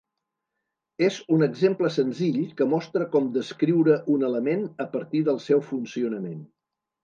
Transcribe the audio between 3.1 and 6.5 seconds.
com descriure un element a partir del seu funcionament.